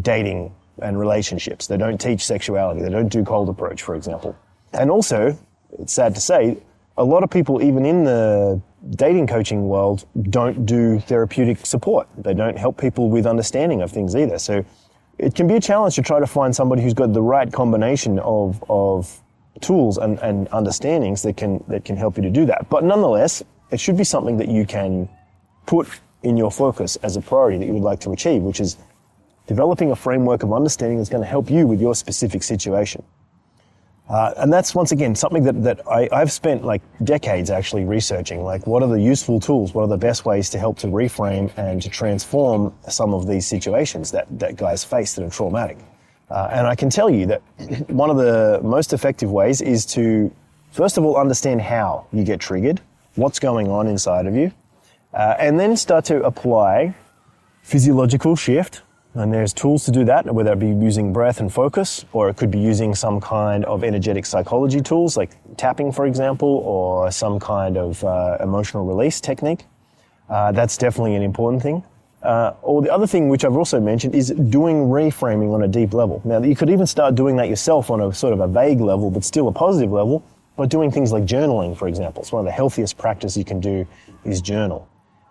dating 0.00 0.54
and 0.80 0.98
relationships. 0.98 1.66
They 1.66 1.76
don't 1.76 2.00
teach 2.00 2.24
sexuality. 2.24 2.80
They 2.80 2.90
don't 2.90 3.08
do 3.08 3.24
cold 3.24 3.48
approach, 3.48 3.82
for 3.82 3.94
example. 3.94 4.36
And 4.72 4.90
also, 4.90 5.36
it's 5.78 5.92
sad 5.92 6.14
to 6.14 6.20
say, 6.20 6.58
a 6.96 7.04
lot 7.04 7.22
of 7.22 7.30
people, 7.30 7.62
even 7.62 7.84
in 7.84 8.04
the 8.04 8.60
dating 8.90 9.26
coaching 9.26 9.68
world, 9.68 10.06
don't 10.30 10.66
do 10.66 10.98
therapeutic 11.00 11.64
support. 11.64 12.08
They 12.18 12.34
don't 12.34 12.58
help 12.58 12.80
people 12.80 13.10
with 13.10 13.26
understanding 13.26 13.82
of 13.82 13.90
things 13.90 14.14
either. 14.16 14.38
So 14.38 14.64
it 15.18 15.34
can 15.34 15.46
be 15.46 15.54
a 15.54 15.60
challenge 15.60 15.94
to 15.96 16.02
try 16.02 16.20
to 16.20 16.26
find 16.26 16.54
somebody 16.54 16.82
who's 16.82 16.94
got 16.94 17.12
the 17.12 17.22
right 17.22 17.50
combination 17.52 18.18
of, 18.18 18.62
of 18.68 19.20
tools 19.60 19.98
and, 19.98 20.18
and 20.20 20.48
understandings 20.52 21.22
that 21.22 21.36
can, 21.36 21.62
that 21.68 21.84
can 21.84 21.96
help 21.96 22.16
you 22.16 22.22
to 22.22 22.30
do 22.30 22.44
that. 22.46 22.68
But 22.68 22.84
nonetheless, 22.84 23.42
it 23.70 23.80
should 23.80 23.96
be 23.96 24.04
something 24.04 24.36
that 24.38 24.48
you 24.48 24.66
can 24.66 25.08
put 25.66 25.88
in 26.22 26.36
your 26.36 26.50
focus 26.50 26.96
as 26.96 27.16
a 27.16 27.20
priority 27.20 27.58
that 27.58 27.66
you 27.66 27.72
would 27.72 27.82
like 27.82 28.00
to 28.00 28.12
achieve, 28.12 28.42
which 28.42 28.60
is 28.60 28.76
developing 29.46 29.90
a 29.90 29.96
framework 29.96 30.42
of 30.42 30.52
understanding 30.52 30.98
that's 30.98 31.10
going 31.10 31.22
to 31.22 31.28
help 31.28 31.50
you 31.50 31.66
with 31.66 31.80
your 31.80 31.94
specific 31.94 32.42
situation. 32.42 33.02
Uh, 34.08 34.34
and 34.36 34.52
that's 34.52 34.74
once 34.74 34.92
again 34.92 35.14
something 35.14 35.42
that, 35.44 35.62
that 35.62 35.80
I, 35.88 36.08
I've 36.12 36.30
spent 36.30 36.64
like 36.64 36.82
decades 37.04 37.50
actually 37.50 37.84
researching. 37.84 38.42
Like, 38.42 38.66
what 38.66 38.82
are 38.82 38.88
the 38.88 39.00
useful 39.00 39.40
tools? 39.40 39.74
What 39.74 39.82
are 39.82 39.88
the 39.88 39.96
best 39.96 40.24
ways 40.26 40.50
to 40.50 40.58
help 40.58 40.78
to 40.78 40.88
reframe 40.88 41.50
and 41.56 41.80
to 41.80 41.88
transform 41.88 42.74
some 42.88 43.14
of 43.14 43.26
these 43.26 43.46
situations 43.46 44.10
that, 44.10 44.26
that 44.38 44.56
guys 44.56 44.84
face 44.84 45.14
that 45.14 45.24
are 45.24 45.30
traumatic? 45.30 45.78
Uh, 46.30 46.48
and 46.52 46.66
I 46.66 46.74
can 46.74 46.90
tell 46.90 47.08
you 47.08 47.26
that 47.26 47.42
one 47.88 48.10
of 48.10 48.16
the 48.16 48.60
most 48.62 48.92
effective 48.92 49.30
ways 49.30 49.60
is 49.60 49.86
to, 49.86 50.30
first 50.72 50.98
of 50.98 51.04
all, 51.04 51.16
understand 51.16 51.62
how 51.62 52.06
you 52.12 52.24
get 52.24 52.40
triggered 52.40 52.80
what's 53.14 53.38
going 53.38 53.68
on 53.68 53.86
inside 53.86 54.26
of 54.26 54.34
you, 54.34 54.52
uh, 55.12 55.34
and 55.38 55.58
then 55.58 55.76
start 55.76 56.04
to 56.06 56.22
apply 56.22 56.94
physiological 57.62 58.36
shift. 58.36 58.82
And 59.14 59.32
there's 59.32 59.52
tools 59.52 59.84
to 59.84 59.90
do 59.90 60.04
that, 60.06 60.32
whether 60.32 60.52
it 60.52 60.58
be 60.58 60.68
using 60.68 61.12
breath 61.12 61.40
and 61.40 61.52
focus, 61.52 62.06
or 62.12 62.30
it 62.30 62.36
could 62.36 62.50
be 62.50 62.58
using 62.58 62.94
some 62.94 63.20
kind 63.20 63.62
of 63.66 63.84
energetic 63.84 64.24
psychology 64.24 64.80
tools 64.80 65.18
like 65.18 65.36
tapping, 65.58 65.92
for 65.92 66.06
example, 66.06 66.48
or 66.48 67.10
some 67.10 67.38
kind 67.38 67.76
of 67.76 68.02
uh, 68.04 68.38
emotional 68.40 68.86
release 68.86 69.20
technique. 69.20 69.66
Uh, 70.30 70.50
that's 70.52 70.78
definitely 70.78 71.14
an 71.14 71.22
important 71.22 71.62
thing. 71.62 71.84
Uh, 72.22 72.54
or 72.62 72.80
the 72.80 72.90
other 72.90 73.06
thing, 73.06 73.28
which 73.28 73.44
I've 73.44 73.56
also 73.56 73.80
mentioned, 73.80 74.14
is 74.14 74.30
doing 74.30 74.86
reframing 74.86 75.52
on 75.52 75.64
a 75.64 75.68
deep 75.68 75.92
level. 75.92 76.22
Now, 76.24 76.40
you 76.40 76.56
could 76.56 76.70
even 76.70 76.86
start 76.86 77.14
doing 77.14 77.36
that 77.36 77.50
yourself 77.50 77.90
on 77.90 78.00
a 78.00 78.14
sort 78.14 78.32
of 78.32 78.40
a 78.40 78.48
vague 78.48 78.80
level, 78.80 79.10
but 79.10 79.24
still 79.24 79.48
a 79.48 79.52
positive 79.52 79.92
level, 79.92 80.24
by 80.56 80.66
doing 80.66 80.90
things 80.90 81.12
like 81.12 81.24
journaling, 81.24 81.76
for 81.76 81.88
example. 81.88 82.22
It's 82.22 82.32
one 82.32 82.40
of 82.40 82.46
the 82.46 82.52
healthiest 82.52 82.96
practices 82.96 83.36
you 83.36 83.44
can 83.44 83.60
do 83.60 83.86
is 84.24 84.40
journal. 84.40 84.88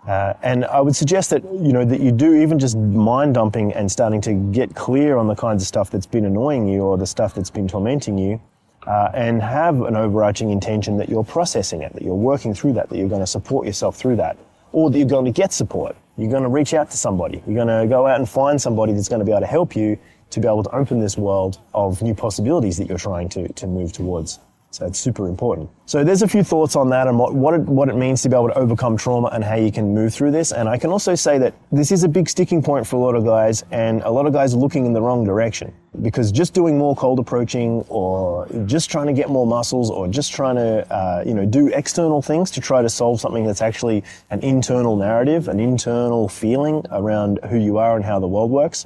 Uh, 0.07 0.33
and 0.41 0.65
I 0.65 0.81
would 0.81 0.95
suggest 0.95 1.29
that 1.29 1.43
you 1.43 1.73
know 1.73 1.85
that 1.85 2.01
you 2.01 2.11
do 2.11 2.33
even 2.33 2.57
just 2.57 2.75
mind 2.75 3.35
dumping 3.35 3.71
and 3.73 3.91
starting 3.91 4.19
to 4.21 4.33
get 4.33 4.73
clear 4.73 5.17
on 5.17 5.27
the 5.27 5.35
kinds 5.35 5.61
of 5.61 5.67
stuff 5.67 5.91
that's 5.91 6.07
been 6.07 6.25
annoying 6.25 6.67
you 6.67 6.81
or 6.81 6.97
the 6.97 7.05
stuff 7.05 7.35
that's 7.35 7.51
been 7.51 7.67
tormenting 7.67 8.17
you, 8.17 8.41
uh, 8.87 9.09
and 9.13 9.41
have 9.41 9.81
an 9.81 9.95
overarching 9.95 10.49
intention 10.49 10.97
that 10.97 11.07
you're 11.07 11.23
processing 11.23 11.83
it, 11.83 11.93
that 11.93 12.01
you're 12.01 12.15
working 12.15 12.53
through 12.53 12.73
that, 12.73 12.89
that 12.89 12.97
you're 12.97 13.09
going 13.09 13.21
to 13.21 13.27
support 13.27 13.67
yourself 13.67 13.95
through 13.95 14.15
that, 14.15 14.37
or 14.71 14.89
that 14.89 14.97
you're 14.97 15.07
going 15.07 15.25
to 15.25 15.31
get 15.31 15.53
support. 15.53 15.95
You're 16.17 16.31
going 16.31 16.43
to 16.43 16.49
reach 16.49 16.73
out 16.73 16.89
to 16.91 16.97
somebody. 16.97 17.43
You're 17.45 17.63
going 17.63 17.81
to 17.81 17.87
go 17.87 18.07
out 18.07 18.17
and 18.17 18.27
find 18.27 18.59
somebody 18.59 18.93
that's 18.93 19.07
going 19.07 19.19
to 19.19 19.25
be 19.25 19.31
able 19.31 19.41
to 19.41 19.47
help 19.47 19.75
you 19.75 19.99
to 20.31 20.39
be 20.39 20.47
able 20.47 20.63
to 20.63 20.75
open 20.75 20.99
this 20.99 21.17
world 21.17 21.59
of 21.73 22.01
new 22.01 22.15
possibilities 22.15 22.77
that 22.77 22.87
you're 22.87 22.97
trying 22.97 23.29
to 23.29 23.47
to 23.53 23.67
move 23.67 23.91
towards. 23.93 24.39
So 24.71 24.85
it's 24.85 24.97
super 24.97 25.27
important. 25.27 25.69
So 25.85 26.01
there's 26.05 26.21
a 26.21 26.27
few 26.29 26.43
thoughts 26.43 26.77
on 26.77 26.89
that 26.91 27.07
and 27.07 27.19
what, 27.19 27.35
what, 27.35 27.53
it, 27.53 27.61
what 27.63 27.89
it 27.89 27.97
means 27.97 28.21
to 28.21 28.29
be 28.29 28.37
able 28.37 28.47
to 28.47 28.57
overcome 28.57 28.95
trauma 28.95 29.27
and 29.33 29.43
how 29.43 29.55
you 29.55 29.69
can 29.69 29.93
move 29.93 30.13
through 30.13 30.31
this. 30.31 30.53
And 30.53 30.69
I 30.69 30.77
can 30.77 30.91
also 30.91 31.13
say 31.13 31.37
that 31.39 31.53
this 31.73 31.91
is 31.91 32.05
a 32.05 32.07
big 32.07 32.29
sticking 32.29 32.63
point 32.63 32.87
for 32.87 32.95
a 32.95 32.99
lot 32.99 33.15
of 33.15 33.25
guys 33.25 33.65
and 33.71 34.01
a 34.03 34.09
lot 34.09 34.25
of 34.27 34.31
guys 34.31 34.53
are 34.53 34.57
looking 34.57 34.85
in 34.85 34.93
the 34.93 35.01
wrong 35.01 35.25
direction 35.25 35.73
because 36.01 36.31
just 36.31 36.53
doing 36.53 36.77
more 36.77 36.95
cold 36.95 37.19
approaching 37.19 37.85
or 37.89 38.47
just 38.65 38.89
trying 38.89 39.07
to 39.07 39.13
get 39.13 39.29
more 39.29 39.45
muscles 39.45 39.91
or 39.91 40.07
just 40.07 40.31
trying 40.31 40.55
to, 40.55 40.89
uh, 40.89 41.21
you 41.27 41.33
know, 41.33 41.45
do 41.45 41.67
external 41.67 42.21
things 42.21 42.49
to 42.51 42.61
try 42.61 42.81
to 42.81 42.87
solve 42.87 43.19
something 43.19 43.45
that's 43.45 43.61
actually 43.61 44.05
an 44.29 44.39
internal 44.39 44.95
narrative, 44.95 45.49
an 45.49 45.59
internal 45.59 46.29
feeling 46.29 46.81
around 46.91 47.41
who 47.49 47.57
you 47.57 47.77
are 47.77 47.97
and 47.97 48.05
how 48.05 48.19
the 48.21 48.27
world 48.27 48.49
works 48.49 48.85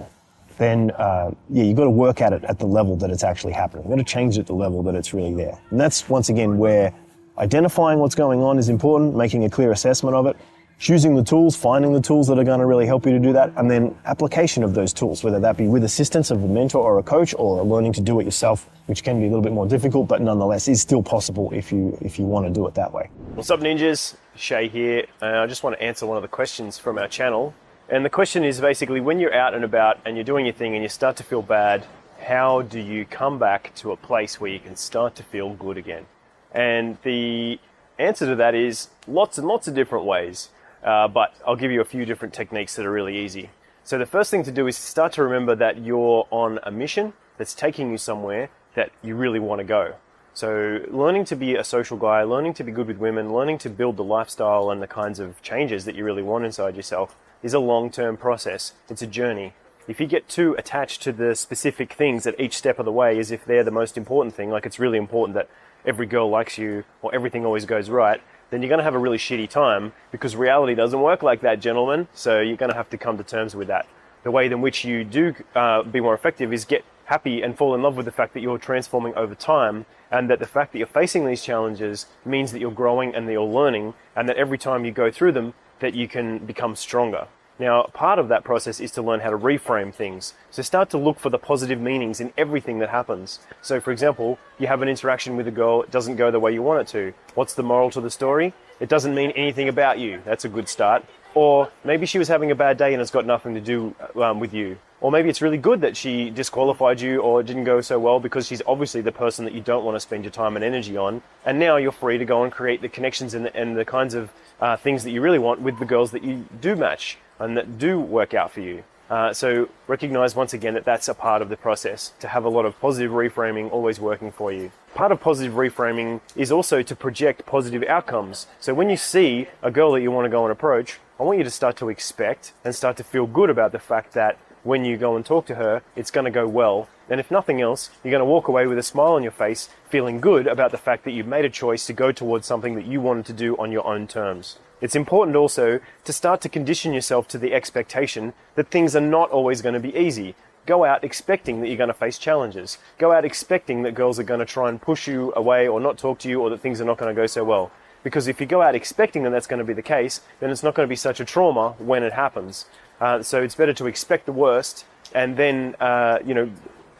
then 0.58 0.92
uh, 0.92 1.32
yeah, 1.50 1.64
you've 1.64 1.78
got 1.78 1.86
to 1.86 1.90
work 1.90 2.22
at 2.22 2.34
it 2.34 2.44
at 2.46 2.60
the 2.60 2.66
level 2.66 2.96
that 2.98 3.10
it's 3.10 3.24
actually 3.24 3.54
happening. 3.54 3.84
You've 3.84 3.98
got 3.98 4.06
to 4.06 4.12
change 4.14 4.38
it 4.38 4.42
at 4.42 4.48
the 4.48 4.54
level 4.54 4.84
that 4.84 4.96
it's 4.96 5.14
really 5.14 5.34
there. 5.34 5.60
And 5.70 5.80
that's 5.80 6.08
once 6.10 6.30
again 6.30 6.58
where 6.58 6.94
identifying 7.38 8.00
what's 8.00 8.16
going 8.16 8.42
on 8.42 8.58
is 8.58 8.70
important, 8.70 9.16
making 9.16 9.44
a 9.46 9.50
clear 9.50 9.72
assessment 9.72 10.16
of 10.16 10.26
it, 10.26 10.38
choosing 10.80 11.16
the 11.16 11.24
tools, 11.24 11.56
finding 11.56 11.94
the 11.94 12.02
tools 12.02 12.28
that 12.28 12.38
are 12.38 12.44
going 12.44 12.60
to 12.60 12.66
really 12.66 12.86
help 12.86 13.06
you 13.06 13.12
to 13.12 13.20
do 13.20 13.34
that, 13.34 13.52
and 13.58 13.70
then 13.70 13.96
application 14.06 14.64
of 14.64 14.74
those 14.74 14.94
tools, 14.94 15.24
whether 15.24 15.40
that 15.40 15.58
be 15.58 15.68
with 15.68 15.84
assistance 15.84 16.32
of 16.32 16.44
a 16.44 16.48
mentor 16.48 16.82
or 16.82 17.00
a 17.00 17.04
coach 17.04 17.34
or 17.38 17.64
learning 17.64 17.94
to 17.94 18.02
do 18.02 18.20
it 18.20 18.26
yourself, 18.26 18.70
which 18.88 19.04
can 19.04 19.20
be 19.20 19.26
a 19.26 19.30
little 19.30 19.42
bit 19.42 19.54
more 19.54 19.68
difficult, 19.68 20.08
but 20.08 20.22
nonetheless 20.22 20.68
is 20.68 20.82
still 20.82 21.02
possible 21.02 21.50
if 21.54 21.72
you 21.72 21.98
if 22.02 22.20
you 22.20 22.26
want 22.26 22.46
to 22.46 22.52
do 22.52 22.68
it 22.68 22.74
that 22.74 22.92
way. 22.92 23.10
What's 23.36 23.50
up, 23.50 23.62
ninjas? 23.62 24.16
Shay 24.36 24.68
here. 24.68 25.06
Uh, 25.22 25.40
I 25.40 25.48
just 25.48 25.64
want 25.64 25.78
to 25.78 25.84
answer 25.84 26.06
one 26.06 26.18
of 26.18 26.24
the 26.24 26.28
questions 26.28 26.78
from 26.78 26.98
our 26.98 27.08
channel. 27.08 27.54
And 27.88 28.04
the 28.04 28.10
question 28.10 28.44
is 28.44 28.60
basically 28.60 29.00
when 29.00 29.20
you're 29.20 29.34
out 29.34 29.54
and 29.54 29.64
about 29.64 30.00
and 30.06 30.18
you're 30.18 30.24
doing 30.24 30.46
your 30.46 30.56
thing 30.56 30.74
and 30.74 30.82
you 30.82 30.90
start 30.90 31.16
to 31.18 31.24
feel 31.24 31.44
bad, 31.44 31.86
how 32.20 32.64
do 32.64 32.80
you 32.80 33.06
come 33.06 33.38
back 33.38 33.74
to 33.76 33.92
a 33.92 33.98
place 33.98 34.40
where 34.40 34.50
you 34.50 34.60
can 34.60 34.76
start 34.76 35.14
to 35.16 35.24
feel 35.24 35.54
good 35.54 35.78
again? 35.78 36.08
And 36.52 36.98
the 37.04 37.60
answer 38.00 38.26
to 38.26 38.36
that 38.38 38.56
is 38.56 38.90
lots 39.08 39.38
and 39.38 39.48
lots 39.48 39.68
of 39.68 39.76
different 39.76 40.06
ways. 40.06 40.50
Uh, 40.84 41.08
but 41.08 41.36
I'll 41.46 41.56
give 41.56 41.72
you 41.72 41.82
a 41.82 41.86
few 41.86 42.06
different 42.06 42.34
techniques 42.34 42.76
that 42.76 42.86
are 42.86 42.92
really 42.92 43.18
easy. 43.18 43.52
So 43.84 44.00
the 44.00 44.06
first 44.08 44.32
thing 44.32 44.44
to 44.44 44.52
do 44.52 44.66
is 44.66 44.78
start 44.78 45.14
to 45.14 45.24
remember 45.24 45.56
that 45.56 45.84
you're 45.84 46.28
on 46.32 46.60
a 46.64 46.72
mission 46.72 47.14
that's 47.38 47.54
taking 47.54 47.92
you 47.92 47.98
somewhere 48.00 48.50
that 48.74 48.92
you 49.04 49.16
really 49.16 49.40
want 49.40 49.60
to 49.60 49.64
go. 49.64 49.96
So 50.36 50.82
learning 50.90 51.24
to 51.26 51.36
be 51.38 51.56
a 51.56 51.64
social 51.64 51.96
guy, 51.96 52.24
learning 52.24 52.56
to 52.56 52.64
be 52.66 52.74
good 52.74 52.88
with 52.88 52.98
women, 52.98 53.34
learning 53.34 53.58
to 53.60 53.70
build 53.70 53.96
the 53.96 54.04
lifestyle 54.04 54.70
and 54.70 54.82
the 54.82 54.88
kinds 54.88 55.18
of 55.18 55.42
changes 55.42 55.86
that 55.86 55.96
you 55.96 56.04
really 56.04 56.22
want 56.22 56.44
inside 56.44 56.76
yourself 56.76 57.16
is 57.42 57.54
a 57.54 57.60
long-term 57.60 58.18
process. 58.18 58.74
It's 58.90 59.02
a 59.02 59.08
journey. 59.08 59.54
If 59.88 60.02
you 60.02 60.08
get 60.08 60.28
too 60.28 60.54
attached 60.58 61.02
to 61.04 61.14
the 61.14 61.36
specific 61.36 61.94
things 61.94 62.28
at 62.28 62.38
each 62.38 62.58
step 62.58 62.80
of 62.80 62.86
the 62.86 62.92
way 62.92 63.18
as 63.18 63.32
if 63.32 63.46
they're 63.46 63.64
the 63.64 63.72
most 63.72 63.98
important 63.98 64.36
thing, 64.36 64.50
like 64.50 64.66
it's 64.66 64.78
really 64.78 64.98
important 64.98 65.36
that 65.36 65.50
every 65.86 66.06
girl 66.06 66.30
likes 66.30 66.58
you 66.58 66.84
or 67.02 67.16
everything 67.16 67.46
always 67.46 67.64
goes 67.64 67.90
right, 67.90 68.20
then 68.50 68.62
you're 68.62 68.68
going 68.68 68.80
to 68.80 68.84
have 68.84 68.94
a 68.94 69.00
really 69.00 69.18
shitty 69.18 69.50
time 69.50 69.94
because 70.12 70.36
reality 70.36 70.76
doesn't 70.76 71.00
work 71.00 71.24
like 71.24 71.40
that, 71.42 71.62
gentlemen. 71.62 72.10
So 72.14 72.42
you're 72.42 72.58
going 72.58 72.72
to 72.72 72.78
have 72.78 72.90
to 72.90 72.98
come 72.98 73.18
to 73.18 73.24
terms 73.24 73.56
with 73.56 73.70
that. 73.70 73.88
The 74.24 74.32
way 74.32 74.48
in 74.48 74.60
which 74.60 74.84
you 74.84 75.06
do 75.06 75.34
uh, 75.56 75.84
be 75.84 76.02
more 76.02 76.14
effective 76.14 76.52
is 76.52 76.66
get 76.66 76.84
happy 77.06 77.42
and 77.42 77.58
fall 77.58 77.74
in 77.76 77.82
love 77.82 77.98
with 77.98 78.06
the 78.06 78.12
fact 78.12 78.34
that 78.34 78.42
you're 78.42 78.58
transforming 78.58 79.14
over 79.16 79.36
time 79.36 79.86
and 80.12 80.30
that 80.30 80.40
the 80.40 80.46
fact 80.46 80.72
that 80.72 80.80
you're 80.80 80.88
facing 80.88 81.26
these 81.26 81.44
challenges 81.44 82.08
means 82.24 82.52
that 82.52 82.60
you're 82.60 82.72
growing 82.72 83.14
and 83.16 83.28
that 83.28 83.34
you're 83.34 83.44
learning 83.44 83.94
and 84.16 84.28
that 84.28 84.38
every 84.38 84.58
time 84.58 84.86
you 84.86 84.92
go 84.92 85.12
through 85.12 85.32
them 85.32 85.54
that 85.80 85.94
you 85.94 86.08
can 86.08 86.40
become 86.40 86.76
stronger. 86.76 87.28
Now, 87.58 87.84
part 87.94 88.20
of 88.20 88.28
that 88.28 88.44
process 88.44 88.82
is 88.82 88.92
to 88.92 89.02
learn 89.02 89.22
how 89.22 89.30
to 89.30 89.38
reframe 89.38 89.94
things. 89.94 90.34
So 90.52 90.62
start 90.62 90.90
to 90.90 90.98
look 90.98 91.20
for 91.20 91.30
the 91.30 91.38
positive 91.38 91.80
meanings 91.80 92.20
in 92.20 92.34
everything 92.38 92.80
that 92.80 92.90
happens. 92.90 93.40
So, 93.62 93.80
for 93.80 93.92
example, 93.92 94.38
you 94.60 94.68
have 94.68 94.82
an 94.82 94.90
interaction 94.90 95.38
with 95.38 95.48
a 95.48 95.52
girl, 95.52 95.84
it 95.84 95.92
doesn't 95.92 96.18
go 96.18 96.32
the 96.32 96.40
way 96.40 96.54
you 96.54 96.62
want 96.62 96.82
it 96.82 96.92
to. 96.92 97.14
What's 97.34 97.54
the 97.54 97.64
moral 97.64 97.90
to 97.92 98.02
the 98.02 98.10
story? 98.10 98.54
It 98.82 98.90
doesn't 98.90 99.16
mean 99.16 99.32
anything 99.32 99.70
about 99.70 100.00
you. 100.00 100.22
That's 100.26 100.44
a 100.44 100.50
good 100.50 100.68
start. 100.68 101.06
Or 101.36 101.70
maybe 101.84 102.06
she 102.06 102.18
was 102.18 102.30
having 102.30 102.50
a 102.50 102.56
bad 102.56 102.78
day 102.78 102.94
and 102.94 103.02
it's 103.02 103.12
got 103.12 103.26
nothing 103.26 103.54
to 103.56 103.62
do 103.62 103.94
um, 104.16 104.40
with 104.40 104.54
you. 104.54 104.78
Or 105.02 105.12
maybe 105.12 105.30
it's 105.30 105.42
really 105.42 105.58
good 105.58 105.82
that 105.82 105.98
she 105.98 106.30
disqualified 106.30 107.02
you 107.02 107.20
or 107.20 107.42
it 107.42 107.46
didn't 107.46 107.66
go 107.66 107.82
so 107.82 108.00
well 108.00 108.20
because 108.20 108.48
she's 108.48 108.62
obviously 108.66 109.02
the 109.02 109.12
person 109.12 109.44
that 109.46 109.54
you 109.54 109.60
don't 109.62 109.84
want 109.84 109.98
to 109.98 110.00
spend 110.00 110.24
your 110.24 110.32
time 110.32 110.56
and 110.56 110.64
energy 110.64 110.96
on. 110.96 111.22
And 111.46 111.60
now 111.60 111.76
you're 111.76 111.92
free 111.92 112.18
to 112.18 112.26
go 112.26 112.44
and 112.44 112.52
create 112.52 112.82
the 112.82 112.90
connections 112.90 113.34
and 113.34 113.46
the, 113.46 113.56
and 113.56 113.78
the 113.78 113.86
kinds 113.86 114.14
of 114.14 114.32
uh, 114.62 114.78
things 114.78 115.04
that 115.04 115.12
you 115.12 115.22
really 115.22 115.38
want 115.38 115.60
with 115.60 115.78
the 115.78 115.86
girls 115.86 116.12
that 116.12 116.24
you 116.24 116.46
do 116.62 116.76
match 116.76 117.18
and 117.38 117.58
that 117.58 117.78
do 117.78 118.00
work 118.00 118.34
out 118.34 118.52
for 118.52 118.62
you. 118.62 118.84
Uh, 119.10 119.32
so 119.34 119.70
recognize 119.88 120.36
once 120.36 120.54
again 120.54 120.74
that 120.74 120.86
that's 120.86 121.08
a 121.08 121.14
part 121.14 121.42
of 121.42 121.50
the 121.50 121.58
process 121.58 122.14
to 122.20 122.28
have 122.28 122.44
a 122.44 122.50
lot 122.50 122.66
of 122.66 122.80
positive 122.80 123.12
reframing 123.12 123.72
always 123.72 124.00
working 124.00 124.32
for 124.32 124.52
you. 124.52 124.72
Part 124.96 125.12
of 125.12 125.20
positive 125.20 125.54
reframing 125.54 126.22
is 126.36 126.52
also 126.52 126.82
to 126.82 126.96
project 126.96 127.46
positive 127.46 127.84
outcomes. 127.84 128.48
So 128.60 128.74
when 128.74 128.90
you 128.90 128.98
see 128.98 129.48
a 129.62 129.70
girl 129.70 129.92
that 129.92 130.02
you 130.02 130.12
want 130.12 130.26
to 130.26 130.30
go 130.30 130.44
and 130.44 130.52
approach, 130.52 131.00
I 131.20 131.24
want 131.24 131.38
you 131.38 131.44
to 131.44 131.52
start 131.52 131.78
to 131.78 131.90
expect 131.90 132.54
and 132.64 132.74
start 132.74 132.98
to 132.98 133.04
feel 133.04 133.28
good 133.28 133.50
about 133.50 133.72
the 133.72 133.80
fact 133.80 134.14
that 134.14 134.38
when 134.64 134.84
you 134.84 134.98
go 134.98 135.16
and 135.16 135.24
talk 135.24 135.46
to 135.46 135.56
her, 135.56 135.84
it's 135.96 136.10
going 136.10 136.26
to 136.26 136.32
go 136.32 136.48
well. 136.48 136.90
And 137.08 137.20
if 137.20 137.30
nothing 137.30 137.62
else, 137.62 137.92
you're 138.04 138.12
going 138.12 138.20
to 138.20 138.26
walk 138.26 138.48
away 138.48 138.66
with 138.66 138.80
a 138.80 138.84
smile 138.84 139.14
on 139.14 139.22
your 139.22 139.32
face, 139.32 139.70
feeling 139.88 140.20
good 140.20 140.48
about 140.48 140.72
the 140.72 140.78
fact 140.78 141.04
that 141.04 141.12
you've 141.12 141.28
made 141.28 141.46
a 141.46 141.50
choice 141.50 141.86
to 141.86 141.94
go 141.94 142.12
towards 142.12 142.48
something 142.48 142.74
that 142.74 142.88
you 142.88 143.00
wanted 143.00 143.28
to 143.28 143.34
do 143.34 143.56
on 143.58 143.72
your 143.72 143.86
own 143.86 144.08
terms. 144.08 144.58
It's 144.82 144.96
important 144.96 145.38
also 145.38 145.80
to 146.04 146.14
start 146.14 146.42
to 146.42 146.50
condition 146.50 146.94
yourself 146.94 147.28
to 147.30 147.38
the 147.38 147.54
expectation 147.54 148.34
that 148.56 148.70
things 148.70 148.96
are 148.96 149.02
not 149.02 149.32
always 149.32 149.62
going 149.62 149.74
to 149.74 149.80
be 149.80 149.96
easy. 149.96 150.36
Go 150.66 150.84
out 150.84 151.04
expecting 151.04 151.62
that 151.62 151.68
you're 151.68 151.78
going 151.78 151.88
to 151.88 151.94
face 151.94 152.18
challenges. 152.18 152.78
Go 152.98 153.12
out 153.12 153.24
expecting 153.24 153.84
that 153.84 153.94
girls 153.94 154.20
are 154.20 154.24
going 154.24 154.40
to 154.40 154.46
try 154.46 154.68
and 154.68 154.82
push 154.82 155.08
you 155.08 155.32
away 155.36 155.68
or 155.68 155.80
not 155.80 155.98
talk 155.98 156.20
to 156.20 156.30
you 156.30 156.42
or 156.42 156.50
that 156.50 156.60
things 156.60 156.82
are 156.82 156.86
not 156.86 156.98
going 156.98 157.14
to 157.14 157.20
go 157.20 157.28
so 157.28 157.44
well. 157.44 157.72
Because 158.04 158.28
if 158.28 158.40
you 158.40 158.46
go 158.46 158.62
out 158.62 158.76
expecting 158.76 159.24
that 159.24 159.30
that's 159.30 159.48
going 159.48 159.60
to 159.60 159.66
be 159.66 159.74
the 159.74 159.82
case, 159.82 160.22
then 160.40 160.50
it's 160.50 160.64
not 160.64 160.76
going 160.76 160.86
to 160.88 160.90
be 160.90 160.96
such 160.96 161.20
a 161.20 161.26
trauma 161.26 161.72
when 161.78 162.04
it 162.04 162.14
happens. 162.14 162.66
Uh, 163.00 163.22
so 163.22 163.42
it's 163.42 163.56
better 163.56 163.74
to 163.74 163.88
expect 163.88 164.26
the 164.26 164.32
worst 164.32 164.86
and 165.14 165.38
then, 165.38 165.76
uh, 165.80 166.20
you 166.26 166.34
know, 166.34 166.52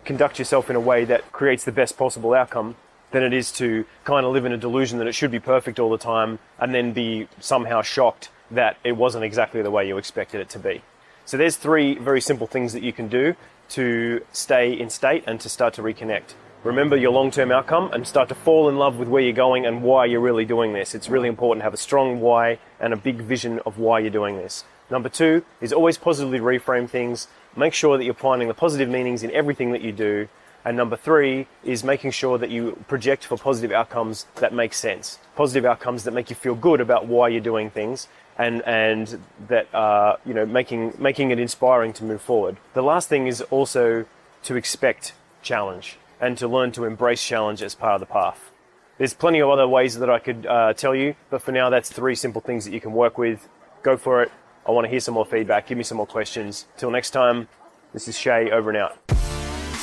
conduct 0.06 0.40
yourself 0.40 0.70
in 0.70 0.76
a 0.76 0.80
way 0.80 1.04
that 1.06 1.32
creates 1.32 1.64
the 1.66 1.72
best 1.72 1.98
possible 1.98 2.34
outcome 2.34 2.76
than 3.16 3.24
it 3.24 3.32
is 3.32 3.50
to 3.50 3.86
kind 4.04 4.26
of 4.26 4.34
live 4.34 4.44
in 4.44 4.52
a 4.52 4.58
delusion 4.58 4.98
that 4.98 5.08
it 5.08 5.14
should 5.14 5.32
be 5.32 5.40
perfect 5.40 5.80
all 5.80 5.90
the 5.90 5.98
time 5.98 6.38
and 6.60 6.76
then 6.76 6.92
be 6.92 7.30
somehow 7.40 7.82
shocked 7.82 8.30
that 8.52 8.76
it 8.84 8.92
wasn't 8.92 9.24
exactly 9.24 9.62
the 9.62 9.72
way 9.72 9.88
you 9.88 9.98
expected 9.98 10.42
it 10.42 10.50
to 10.50 10.60
be. 10.60 10.82
So 11.24 11.38
there's 11.38 11.56
three 11.56 11.98
very 11.98 12.20
simple 12.20 12.46
things 12.46 12.74
that 12.74 12.84
you 12.84 12.92
can 12.92 13.08
do 13.08 13.38
to 13.70 14.22
stay 14.34 14.74
in 14.78 14.90
state 14.90 15.24
and 15.26 15.40
to 15.40 15.48
start 15.48 15.74
to 15.76 15.82
reconnect. 15.82 16.34
Remember 16.66 16.98
your 16.98 17.12
long-term 17.12 17.54
outcome 17.54 17.90
and 17.94 18.06
start 18.06 18.28
to 18.28 18.36
fall 18.36 18.68
in 18.68 18.76
love 18.76 18.98
with 18.98 19.08
where 19.08 19.22
you're 19.22 19.32
going 19.32 19.66
and 19.66 19.82
why 19.82 20.04
you're 20.04 20.20
really 20.20 20.44
doing 20.44 20.74
this. 20.74 20.94
It's 20.94 21.08
really 21.08 21.30
important 21.30 21.62
to 21.62 21.64
have 21.64 21.74
a 21.74 21.78
strong 21.78 22.20
why 22.20 22.60
and 22.82 22.92
a 22.92 22.98
big 22.98 23.22
vision 23.22 23.62
of 23.66 23.78
why 23.78 24.00
you're 24.00 24.10
doing 24.10 24.36
this. 24.36 24.66
Number 24.90 25.08
two 25.08 25.46
is 25.62 25.72
always 25.72 25.98
positively 25.98 26.40
reframe 26.40 26.90
things. 26.90 27.30
Make 27.56 27.74
sure 27.74 27.98
that 27.98 28.04
you're 28.04 28.14
finding 28.14 28.50
the 28.50 28.54
positive 28.54 28.90
meanings 28.90 29.24
in 29.24 29.32
everything 29.32 29.72
that 29.72 29.82
you 29.82 29.94
do 29.94 30.28
and 30.66 30.76
number 30.76 30.98
three 30.98 31.48
is 31.64 31.84
making 31.84 32.12
sure 32.12 32.40
that 32.40 32.50
you 32.50 32.84
project 32.88 33.24
for 33.26 33.38
positive 33.38 33.72
outcomes 33.72 34.26
that 34.36 34.52
make 34.54 34.74
sense. 34.74 35.20
Positive 35.36 35.64
outcomes 35.64 36.04
that 36.04 36.12
make 36.12 36.32
you 36.32 36.36
feel 36.36 36.56
good 36.56 36.82
about 36.82 37.06
why 37.06 37.28
you're 37.28 37.40
doing 37.40 37.70
things 37.70 38.08
and, 38.38 38.64
and 38.64 39.22
that 39.48 39.68
are, 39.74 40.18
you 40.26 40.34
know, 40.34 40.46
making, 40.46 40.96
making 40.98 41.30
it 41.30 41.40
inspiring 41.40 41.94
to 41.94 42.04
move 42.04 42.22
forward. 42.22 42.58
The 42.74 42.82
last 42.82 43.08
thing 43.08 43.28
is 43.28 43.42
also 43.42 44.06
to 44.44 44.56
expect 44.56 45.14
challenge 45.44 45.98
and 46.20 46.38
to 46.40 46.48
learn 46.48 46.72
to 46.74 46.86
embrace 46.86 47.24
challenge 47.24 47.62
as 47.62 47.76
part 47.76 47.94
of 47.94 48.00
the 48.00 48.12
path. 48.12 48.52
There's 48.98 49.14
plenty 49.14 49.40
of 49.40 49.50
other 49.50 49.68
ways 49.68 50.00
that 50.00 50.10
I 50.10 50.20
could 50.20 50.46
uh, 50.46 50.74
tell 50.74 50.96
you, 50.96 51.16
but 51.30 51.42
for 51.42 51.52
now, 51.52 51.70
that's 51.70 51.92
three 51.92 52.16
simple 52.16 52.42
things 52.42 52.66
that 52.66 52.74
you 52.74 52.82
can 52.82 52.94
work 52.94 53.18
with. 53.18 53.48
Go 53.84 53.98
for 53.98 54.24
it. 54.24 54.32
I 54.66 54.72
want 54.72 54.86
to 54.86 54.90
hear 54.90 55.02
some 55.02 55.14
more 55.14 55.26
feedback. 55.26 55.68
Give 55.68 55.78
me 55.78 55.84
some 55.84 55.98
more 55.98 56.08
questions. 56.08 56.66
Till 56.78 56.90
next 56.90 57.12
time, 57.12 57.50
this 57.94 58.08
is 58.08 58.18
Shay 58.18 58.50
over 58.50 58.70
and 58.70 58.78
out. 58.78 59.25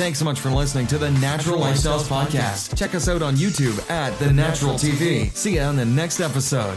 Thanks 0.03 0.19
so 0.19 0.25
much 0.25 0.41
for 0.41 0.51
listening 0.51 0.89
to 0.89 0.99
the 0.99 1.13
Natural 1.13 1.61
Lifestyles 1.61 2.03
Podcast. 2.09 2.77
Check 2.77 2.97
us 2.97 3.09
out 3.09 3.23
on 3.23 3.37
YouTube 3.37 3.89
at 3.89 4.11
The 4.19 4.33
Natural 4.33 4.75
TV. 4.75 5.33
See 5.33 5.55
you 5.55 5.61
on 5.61 5.77
the 5.77 5.85
next 5.85 6.19
episode. 6.19 6.77